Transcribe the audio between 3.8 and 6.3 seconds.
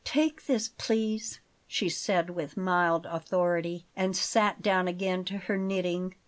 and sat down again to her knitting.